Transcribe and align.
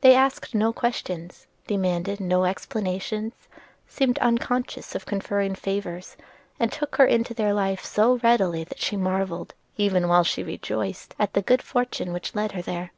They 0.00 0.14
asked 0.14 0.54
no 0.54 0.72
questions, 0.72 1.46
demanded 1.66 2.20
no 2.20 2.44
explanations, 2.46 3.34
seemed 3.86 4.18
unconscious 4.20 4.94
of 4.94 5.04
conferring 5.04 5.54
favors, 5.54 6.16
and 6.58 6.72
took 6.72 6.96
her 6.96 7.04
into 7.04 7.34
their 7.34 7.52
life 7.52 7.84
so 7.84 8.16
readily 8.22 8.64
that 8.64 8.80
she 8.80 8.96
marvelled, 8.96 9.52
even 9.76 10.08
while 10.08 10.24
she 10.24 10.42
rejoiced, 10.42 11.14
at 11.18 11.34
the 11.34 11.42
good 11.42 11.60
fortune 11.60 12.14
which 12.14 12.34
led 12.34 12.52
her 12.52 12.62
there. 12.62 12.92